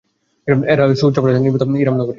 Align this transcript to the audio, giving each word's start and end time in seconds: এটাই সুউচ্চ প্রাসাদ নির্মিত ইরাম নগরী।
এটাই 0.73 0.95
সুউচ্চ 1.01 1.17
প্রাসাদ 1.23 1.41
নির্মিত 1.45 1.63
ইরাম 1.83 1.95
নগরী। 2.01 2.09